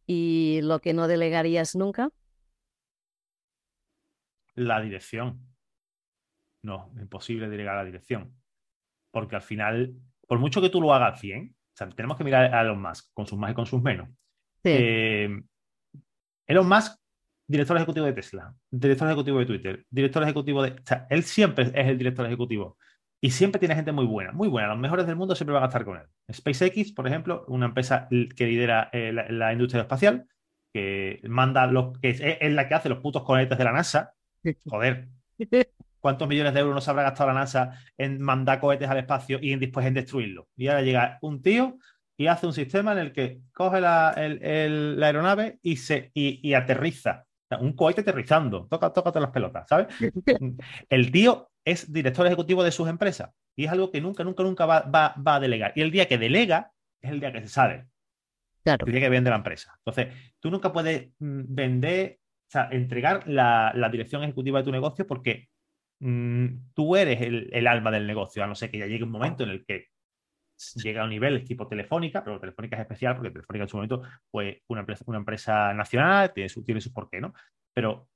[0.07, 2.11] ¿Y lo que no delegarías nunca?
[4.55, 5.41] La dirección.
[6.63, 8.35] No, imposible delegar la dirección.
[9.11, 9.95] Porque al final,
[10.27, 11.55] por mucho que tú lo hagas bien,
[11.97, 14.09] tenemos que mirar a Elon Musk, con sus más y con sus menos.
[14.63, 15.29] Eh,
[16.47, 16.99] Elon Musk,
[17.47, 20.71] director ejecutivo de Tesla, director ejecutivo de Twitter, director ejecutivo de...
[20.71, 22.79] O sea, él siempre es el director ejecutivo.
[23.21, 24.69] Y siempre tiene gente muy buena, muy buena.
[24.69, 26.07] Los mejores del mundo siempre van a estar con él.
[26.31, 30.27] SpaceX, por ejemplo, una empresa que lidera eh, la, industria espacial,
[30.75, 34.13] que manda los que es, la que hace los putos cohetes de la NASA,
[34.67, 35.09] Joder.
[36.01, 39.53] ¿Cuántos millones de euros nos habrá gastado la NASA en mandar cohetes al espacio y
[39.53, 40.49] en, después en destruirlo?
[40.57, 41.79] Y ahora llega un tío
[42.17, 47.25] y hace un sistema en el que coge la, aeronave y, se, y, aterriza.
[47.59, 48.67] un cohete aterrizando.
[48.71, 49.87] Toca, tócate las pelotas, ¿sabes?
[50.91, 54.67] el tío es director ejecutivo de sus empresas y es algo que nunca, nunca, nunca
[54.67, 55.73] va, va, va a delegar.
[55.75, 57.87] Y el día que delega es el día que se sale.
[58.63, 58.87] Claro.
[58.87, 59.75] El día que vende la empresa.
[59.79, 62.19] Entonces, tú nunca puedes mm, vender
[62.55, 65.49] sea, entregar la, dirección ejecutiva de tu negocio porque
[66.01, 69.45] mm, tú eres el, alma del negocio, a no ser que ya llegue un momento
[69.45, 69.89] en el que
[70.77, 74.03] llega a un nivel tipo Telefónica, pero Telefónica es especial porque Telefónica en su momento
[74.31, 77.35] fue una empresa, una empresa nacional, tiene su, tiene su porqué, ¿no?
[77.73, 78.09] Pero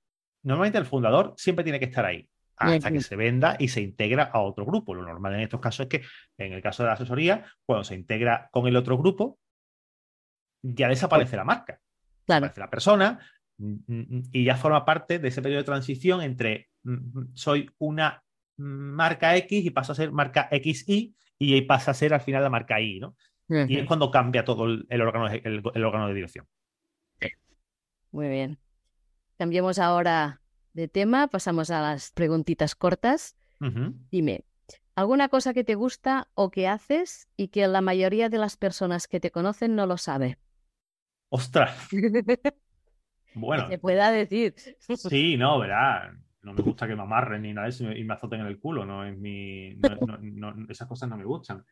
[0.45, 4.25] normalmente el fundador siempre tiene que estar ahí hasta que se venda y se integra
[4.25, 4.95] a otro grupo.
[4.95, 7.95] Lo normal en estos casos es que, en el caso de la asesoría, cuando se
[7.95, 9.39] integra con el otro grupo,
[10.63, 11.81] ya desaparece la marca.
[12.27, 12.47] Claro.
[12.47, 16.69] Desaparece la persona, y ya forma parte de ese periodo de transición entre
[17.35, 18.23] soy una
[18.57, 22.51] marca X y paso a ser marca XY y pasa a ser al final la
[22.51, 23.17] marca Y, ¿no?
[23.49, 26.47] Y es cuando cambia todo el, órgano, el, órgano de dirección.
[28.11, 28.59] Muy bien.
[29.39, 30.43] Cambiemos ahora
[30.75, 33.37] de tema, pasamos a las preguntitas cortas.
[34.11, 34.45] Dime,
[34.95, 39.09] ¿alguna cosa que te gusta o que haces y que la mayoría de las personas
[39.09, 40.39] que te conocen no lo sabe?
[41.31, 41.89] ¡Ostras!
[43.41, 43.69] Bueno.
[43.69, 44.55] se pueda decir.
[44.57, 46.15] Sí, no, verá.
[46.43, 48.59] No me gusta que me amarren ni nada de eso y me azoten en el
[48.59, 48.85] culo.
[48.85, 49.79] No es mi.
[50.69, 51.65] esas cosas no me gustan.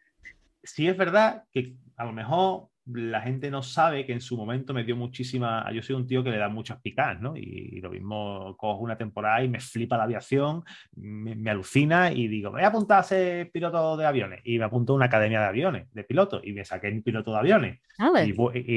[0.62, 4.72] Sí es verdad que a lo mejor la gente no sabe que en su momento
[4.72, 5.70] me dio muchísima.
[5.72, 7.36] Yo soy un tío que le da muchas picas, ¿no?
[7.36, 10.62] Y, lo mismo cojo una temporada y me flipa la aviación,
[10.94, 14.40] me, alucina y digo, voy a apuntar a ser piloto de aviones.
[14.44, 17.32] Y me apunto a una academia de aviones, de piloto, y me saqué un piloto
[17.32, 17.80] de aviones.
[18.24, 18.32] y,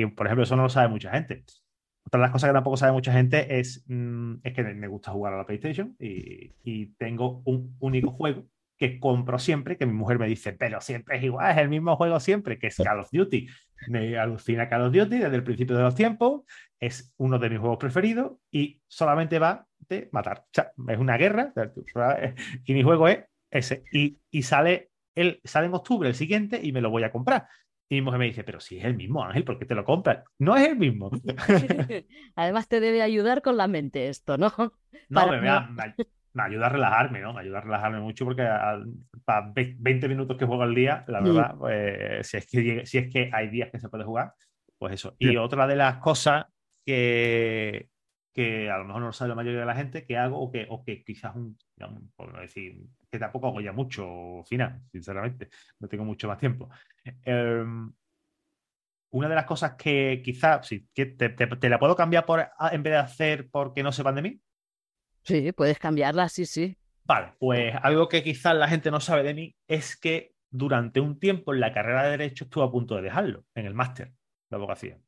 [0.07, 1.43] por ejemplo, eso no lo sabe mucha gente.
[2.09, 5.11] Otra de las cosas que tampoco sabe mucha gente es, mm, es que me gusta
[5.11, 8.45] jugar a la PlayStation y, tengo un único juego
[8.79, 11.95] que compro siempre, que mi mujer me dice, pero siempre es igual, es el mismo
[11.97, 13.47] juego siempre, que es Call of Duty.
[13.89, 16.41] Me alucina Call of Duty desde el principio de los tiempos,
[16.79, 20.39] es uno de mis juegos preferidos y solamente va de matar.
[20.39, 21.53] O sea, es una guerra
[22.65, 23.83] y mi juego es ese.
[23.91, 27.47] Y, y sale, el, sale en octubre el siguiente y me lo voy a comprar.
[27.91, 29.83] Y mi mujer me dice, pero si es el mismo, Ángel, ¿por qué te lo
[29.83, 30.23] compras?
[30.37, 31.09] No es el mismo.
[32.35, 34.53] Además te debe ayudar con la mente esto, ¿no?
[35.09, 37.33] No, me, me, ayuda a relajarme, ¿no?
[37.33, 38.47] Me ayuda a relajarme mucho porque
[39.25, 43.11] para 20 minutos que juego al día, la verdad, pues, si, es que, si es
[43.11, 44.33] que hay días que se puede jugar,
[44.77, 45.15] pues eso.
[45.17, 46.45] Y otra de las cosas
[46.85, 47.89] que,
[48.35, 50.51] que a lo mejor no lo sabe la mayoría de la gente, que hago o
[50.51, 51.57] que, o que quizás un,
[52.15, 56.69] por decir, que tampoco hago ya mucho final, sinceramente, no tengo mucho más tiempo.
[57.23, 57.91] Em,
[59.11, 62.91] una de las cosas que quizás, sí, que te, la puedo cambiar por, en vez
[62.93, 64.41] de hacer porque no sepan de mí.
[65.23, 66.77] Sí, puedes cambiarla, sí, sí.
[67.05, 71.19] Vale, pues algo que quizás la gente no sabe de mí es que durante un
[71.19, 74.13] tiempo en la carrera de Derecho estuve a punto de dejarlo, en el máster
[74.49, 74.99] de abogacía.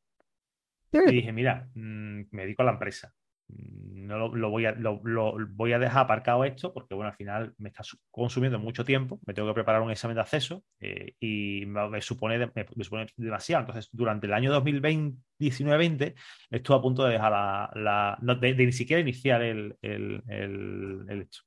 [0.92, 3.14] Y dije, mira, mm, me dedico a la empresa.
[3.52, 7.54] Mm, no lo, voy a, lo, voy a dejar aparcado esto porque, bueno, al final
[7.58, 9.20] me está consumiendo mucho tiempo.
[9.26, 13.62] Me tengo que preparar un examen de acceso eh, y me, supone me, supone demasiado.
[13.62, 16.16] Entonces, durante el año 2019-20
[16.50, 17.32] estuve a punto de dejar
[17.76, 18.18] la.
[18.40, 21.44] de, ni siquiera iniciar el, el, el, hecho.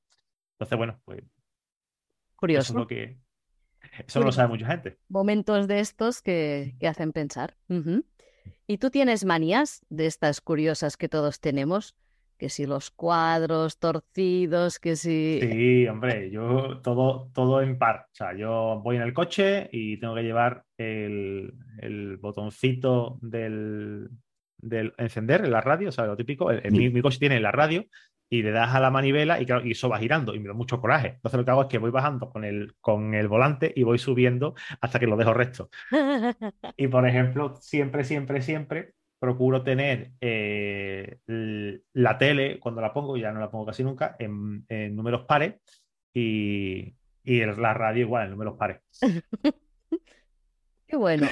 [0.54, 1.22] Entonces, bueno, pues.
[2.36, 2.62] Curioso.
[2.62, 3.18] Eso es lo que.
[4.06, 4.98] Eso no lo sabe mucha gente.
[5.08, 7.56] Momentos de estos que, que hacen pensar.
[8.66, 11.94] ¿Y tú tienes manías de estas curiosas que todos tenemos?
[12.38, 15.40] Que si los cuadros torcidos, que si...
[15.40, 18.06] Sí, hombre, yo todo, todo en par.
[18.12, 21.52] O sea, yo voy en el coche y tengo que llevar el,
[22.20, 24.08] botoncito del,
[24.58, 26.50] del encender en la radio, o sea, lo típico.
[26.70, 27.86] mi, coche tiene la radio
[28.34, 30.80] y le das a la manivela y, y eso va girando y me da mucho
[30.80, 31.08] coraje.
[31.14, 33.98] Entonces lo que hago es que voy bajando con el, con el volante y voy
[33.98, 35.70] subiendo hasta que lo dejo recto.
[36.76, 43.30] y por ejemplo, siempre, siempre, siempre procuro tener eh, la tele, cuando la pongo, ya
[43.30, 44.64] no la pongo casi nunca, en,
[44.96, 45.54] números pares
[46.12, 48.80] y, la radio igual en números pares.
[50.88, 51.28] Qué bueno.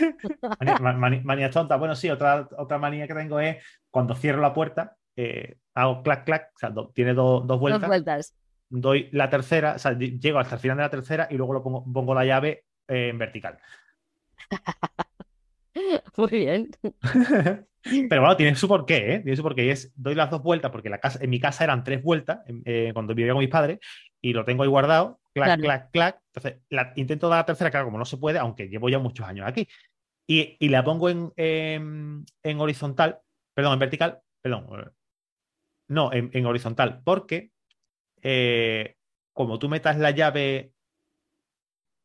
[1.25, 1.77] manía, tonta.
[1.77, 3.57] Bueno, sí, otra, otra manía que tengo es
[3.91, 7.81] cuando cierro la puerta, eh, hago clac, clac, o sea, tiene dos vueltas.
[7.81, 8.35] Dos vueltas.
[8.69, 11.63] Doy la tercera, o sea, llego hasta el final de la tercera y luego lo
[11.63, 13.59] pongo, pongo la llave eh, en vertical.
[16.17, 16.71] Muy bien.
[17.83, 19.19] Pero bueno, tiene su porqué, ¿eh?
[19.21, 19.67] Tiene su porqué.
[19.67, 22.41] Y es, doy las dos vueltas, porque la casa, en mi casa eran tres vueltas
[22.65, 23.81] eh, cuando vivía con mis padres,
[24.21, 26.21] y lo tengo ahí guardado, clac, clac, clac.
[26.33, 26.63] Entonces,
[26.97, 29.67] intento dar la tercera, claro, como no se puede, aunque llevo ya muchos años aquí.
[30.29, 33.19] Y, y la pongo en, en, horizontal,
[33.53, 34.93] perdón, en vertical, perdón,
[35.93, 37.53] no, en, horizontal, porque
[38.23, 38.97] eh,
[39.33, 40.73] como tú metas la llave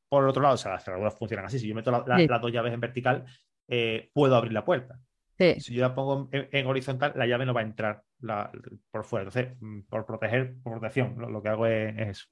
[0.09, 1.59] por el otro lado, o sea, las cerraduras funcionan así.
[1.59, 3.25] Si yo meto las dos llaves en vertical,
[3.67, 4.99] eh, puedo abrir la puerta.
[5.37, 8.03] Si yo la pongo en, horizontal, la llave no va a entrar
[8.89, 9.27] por fuera.
[9.27, 12.25] Entonces, mm, por proteger, por protección, lo, que hago es, eso.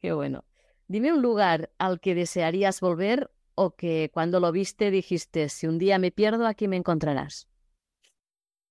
[0.00, 0.44] Qué bueno.
[0.86, 5.78] Dime un lugar al que desearías volver o que cuando lo viste dijiste, si un
[5.78, 7.48] día me pierdo, aquí me encontrarás.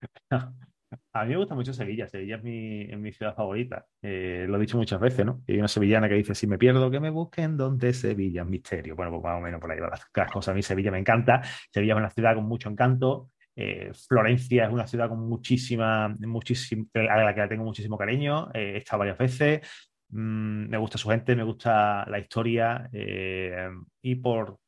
[1.13, 2.07] A mí me gusta mucho Sevilla.
[2.07, 3.85] Sevilla es mi, ciudad favorita.
[4.01, 5.43] Eh, lo he dicho muchas veces, ¿no?
[5.47, 8.95] hay una sevillana que dice: Si me pierdo, que me busquen donde Sevilla es misterio.
[8.95, 10.53] Bueno, pues más o menos por ahí van las, cosas.
[10.53, 11.41] A mí Sevilla me encanta.
[11.71, 13.31] Sevilla es una ciudad con mucho encanto.
[13.55, 18.49] Eh, Florencia es una ciudad con muchísima, muchísima, a la que tengo muchísimo cariño.
[18.53, 19.67] Eh, he estado varias veces.
[20.09, 22.89] Mm, me gusta su gente, me gusta la historia.
[24.01, 24.59] y por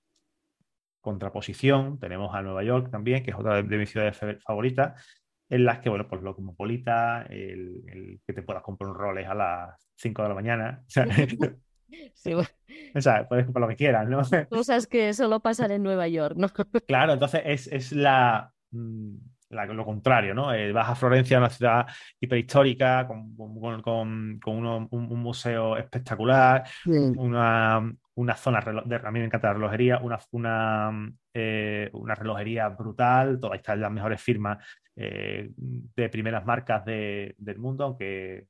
[1.02, 5.19] contraposición, tenemos a Nueva York también, que es otra de mis ciudades favoritas
[5.50, 9.30] en las que, bueno, pues lo cosmopolita, el, el que te puedas comprar un Rolex
[9.30, 10.84] a las 5 de la mañana.
[12.96, 14.22] O sea, puedes comprar lo que quieras, ¿no?
[14.50, 16.48] Cosas que solo pasan en Nueva York, ¿no?
[16.88, 19.16] Claro, entonces es, es la, mm,
[19.50, 20.54] lo contrario, ¿no?
[20.54, 21.88] Eh, vas a Florencia, una ciudad
[22.20, 29.20] hiperhistórica, con, con, con, con un, un, museo espectacular, una, una zona de, a mí
[29.20, 34.58] me encanta la relojería, una, una, eh, una relojería brutal, todas están las mejores firmas
[34.96, 38.48] eh, de primeras marcas de, del mundo, aunque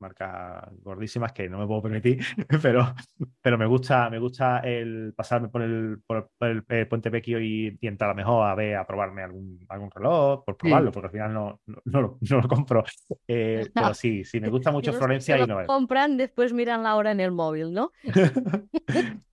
[0.00, 2.18] marcas gordísimas que no me puedo permitir,
[2.62, 2.94] pero,
[3.40, 8.10] pero me gusta, me gusta el pasarme por el, por, el, Puente Vecchio y, entrar
[8.10, 11.34] a lo mejor a ver, a probarme algún, algún reloj, por probarlo, porque al final
[11.34, 12.84] no, no, lo, no lo, compro.
[13.26, 17.10] Eh, pero sí, sí, me gusta mucho Florencia y no compran, después miran la hora
[17.10, 17.92] en el móvil, ¿no?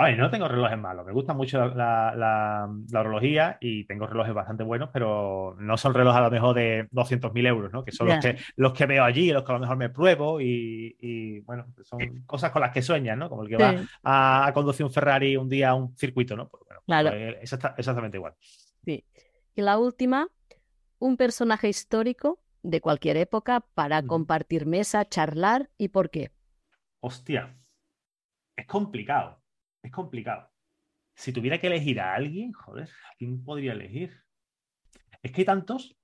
[0.00, 1.04] Ay, no tengo relojes malos.
[1.04, 6.18] Me gusta mucho la, la, la, y tengo relojes bastante buenos, pero no son relojes
[6.18, 7.84] a lo mejor de 200.000 euros, ¿no?
[7.84, 10.40] Que son los, que, los que veo allí, los que a lo mejor me pruebo
[10.40, 13.28] y, bueno, son cosas con las que sueñas, ¿no?
[13.28, 16.48] Como el que va a, conducir un Ferrari un día a un circuito, ¿no?
[16.48, 17.10] Pues, bueno, claro.
[17.10, 18.34] Pues, exactamente igual.
[18.84, 19.04] Sí.
[19.56, 20.28] Y la última,
[21.00, 26.30] un personaje histórico de cualquier época para compartir mesa, charlar y por qué.
[27.00, 27.56] Hostia,
[28.56, 29.38] es complicado
[29.82, 30.50] es complicado.
[31.14, 34.22] si tuviera que elegir a alguien, joder, ¿a quién podría elegir?
[35.22, 35.96] Es que hay tantos.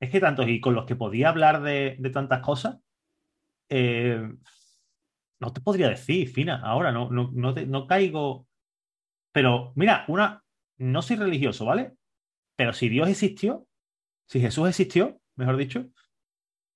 [0.00, 2.78] Es que tantos, y con los que podía hablar de, tantas cosas,
[3.68, 4.20] eh,
[5.40, 8.46] no te podría decir, Fina, ahora no, no, no, caigo.
[9.32, 10.42] Pero mira, una,
[10.78, 11.94] no soy religioso, ¿vale?
[12.56, 13.66] Pero si Dios existió,
[14.26, 15.86] si Jesús existió, mejor dicho,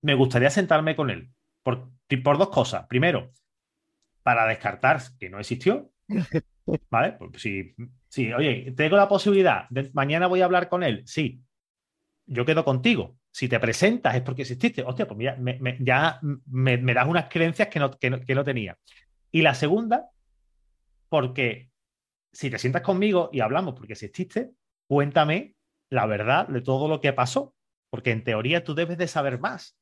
[0.03, 1.31] me gustaría sentarme con él.
[1.62, 1.91] Por
[2.39, 2.87] dos cosas.
[2.87, 3.33] Primero,
[4.29, 5.91] para descartar que no existió.
[6.91, 7.12] ¿Vale?
[7.12, 7.74] Pues si,
[8.11, 11.41] si, oye, tengo la posibilidad, de, mañana voy a hablar con él, sí,
[12.26, 13.16] yo quedo contigo.
[13.31, 14.83] Si te presentas es porque exististe.
[14.83, 15.39] Hostia, pues mira,
[15.81, 18.76] ya me, das unas creencias que no, que, no, tenía.
[19.33, 20.11] Y la segunda,
[21.09, 21.70] porque
[22.31, 24.51] si te sientas conmigo y hablamos porque exististe,
[24.87, 25.55] cuéntame
[25.89, 27.55] la verdad de todo lo que pasó,
[27.89, 29.78] porque en teoría tú debes de saber más.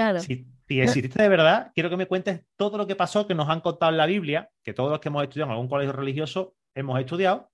[0.00, 0.20] Claro.
[0.20, 3.50] Si, si, exististe de verdad, quiero que me cuentes todo lo que pasó que nos
[3.50, 6.54] han contado en la Biblia, que todos los que hemos estudiado en algún colegio religioso
[6.74, 7.50] hemos estudiado,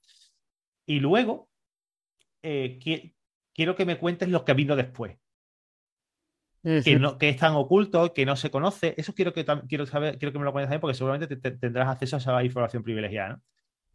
[0.86, 1.48] y luego
[2.44, 2.78] eh,
[3.52, 5.18] quiero que me cuentes lo que vino después.
[6.62, 8.94] que, no, que es tan oculto, que no se conoce.
[8.96, 12.14] Eso quiero que, quiero saber, quiero que me lo cuentes también, porque seguramente tendrás acceso
[12.14, 13.30] a esa información privilegiada.
[13.30, 13.42] ¿no?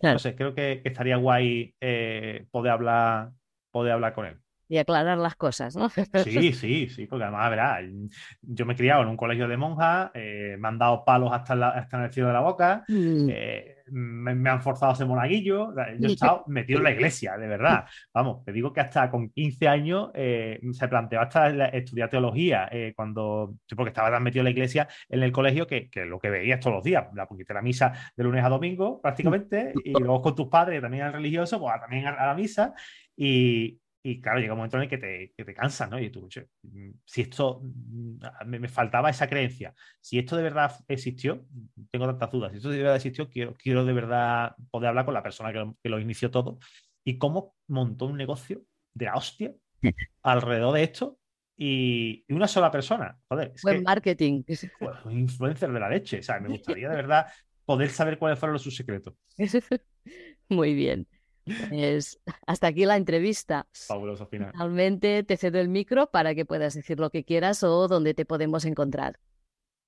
[0.02, 3.32] Entonces, creo que, estaría guay eh, poder, hablar,
[3.72, 4.41] poder hablar con él
[4.72, 5.90] y aclarar las cosas, ¿no?
[6.24, 7.82] Sí, sí, sí, porque además, verás,
[8.42, 11.72] yo me he criado en un colegio de monjas, eh, me han dado palos hasta,
[11.72, 13.28] hasta en el cielo de la boca, mm.
[13.30, 17.48] eh, me, han forzado a ser monaguillo, yo he estado metido en la iglesia, de
[17.48, 17.84] verdad.
[18.14, 23.56] Vamos, te digo que hasta con 15 años eh, se planteó hasta estudiar teología, cuando,
[23.76, 26.62] porque estaba tan metido en la iglesia en el colegio que, que lo que veías
[26.62, 30.34] todos los días, la poquita la misa de lunes a domingo prácticamente, y luego con
[30.34, 32.74] tus padres también eran religiosos, pues también a la misa,
[33.18, 35.99] y, y claro, llega un momento en el que te, que te cansas, ¿no?
[35.99, 36.28] Y tú,
[36.64, 41.45] mm, si esto, mm, me, faltaba esa creencia, si esto de verdad existió,
[41.91, 45.14] tengo tantas dudas, si esto de verdad existió, quiero, quiero de verdad poder hablar con
[45.14, 46.58] la persona que lo, inició todo
[47.04, 49.54] y cómo montó un negocio de la hostia
[50.24, 51.20] alrededor de esto
[51.56, 53.20] y, una sola persona.
[53.30, 54.43] Joder, Buen marketing.
[55.06, 56.20] un influencer de la leche.
[56.20, 57.28] O sea, me gustaría de verdad
[57.66, 59.14] poder saber cuáles fueron sus secretos.
[60.49, 61.08] Muy bien.
[61.70, 63.68] Pues hasta aquí la entrevista.
[63.74, 64.52] Fabuloso, final.
[64.52, 68.26] Finalmente te cedo el micro para que puedas decir lo que quieras o dónde te
[68.26, 69.18] podemos encontrar.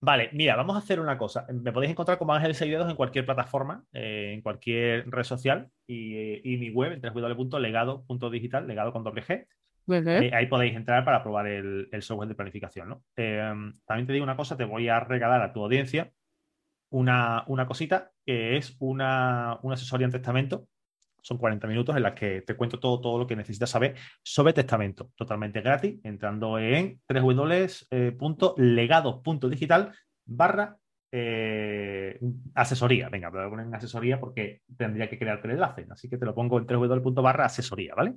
[0.05, 1.45] Vale, mira, vamos a hacer una cosa.
[1.49, 6.57] Me podéis encontrar como Ángel Seguidos en cualquier plataforma, eh, en cualquier red social y,
[6.59, 9.47] mi web, www.legado.digital, legado con doble G.
[9.87, 12.89] Eh, ahí podéis entrar para probar el, software de planificación.
[12.89, 13.03] ¿no?
[13.15, 16.11] Em, también te digo una cosa, te voy a regalar a tu audiencia
[16.89, 20.67] una, una cosita que es una, una asesoría en testamento
[21.23, 24.53] son 40 minutos en las que te cuento todo, todo lo que necesitas saber sobre
[24.53, 29.93] testamento, totalmente gratis, entrando en www.legado.digital
[30.25, 30.77] barra
[31.11, 32.19] eh,
[32.55, 33.09] asesoría.
[33.09, 36.25] Venga, voy a poner en asesoría porque tendría que crearte el enlace, así que te
[36.25, 38.15] lo pongo en www.barra asesoría, ¿vale?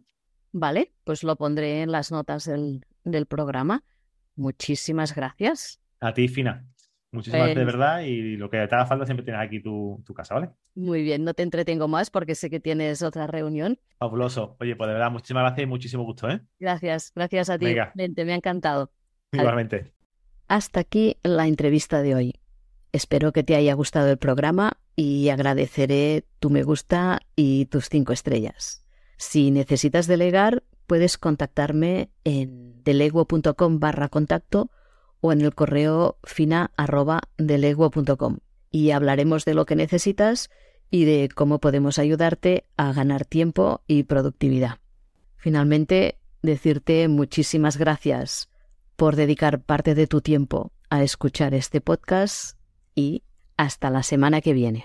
[0.53, 3.85] Vale, pues lo pondré en las notas del, del programa.
[4.35, 5.81] Muchísimas gracias.
[6.01, 6.67] A ti, Fina.
[7.17, 10.35] Muchísimas gracias de verdad y lo que te haga falta siempre tienes aquí tu, casa,
[10.35, 10.51] ¿vale?
[10.75, 13.79] Muy bien, no te entretengo más porque sé que tienes otra reunión.
[13.99, 14.57] Fabuloso.
[14.61, 16.43] Oye, pues de verdad, muchísimas gracias y muchísimo gusto, ¿eh?
[16.61, 17.75] Gracias, gracias a ti.
[17.95, 18.93] me ha encantado.
[19.33, 19.93] Igualmente.
[20.47, 22.35] Hasta aquí la entrevista de hoy.
[22.93, 28.13] Espero que te haya gustado el programa y agradeceré tu me gusta y tus cinco
[28.13, 28.87] estrellas.
[29.17, 34.71] Si necesitas delegar, puedes contactarme en deleguo.com barra contacto
[35.21, 38.39] o en el correo fina.deleguo.com
[38.71, 40.51] y hablaremos de lo que necesitas
[40.91, 44.79] y de cómo podemos ayudarte a ganar tiempo y productividad.
[45.37, 48.49] Finalmente, decirte muchísimas gracias
[48.97, 52.59] por dedicar parte de tu tiempo a escuchar este podcast
[52.95, 53.23] y
[53.57, 54.85] hasta la semana que viene.